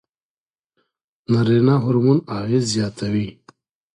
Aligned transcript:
نارینه 1.31 1.75
هورمون 1.83 2.19
اغېز 2.39 2.65
زیاتوي. 2.73 3.27